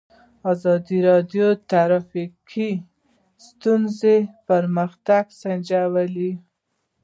ازادي 0.51 0.97
راډیو 1.09 1.47
د 1.55 1.59
ټرافیکي 1.69 2.71
ستونزې 3.47 4.17
پرمختګ 4.49 5.23
سنجولی. 5.41 6.31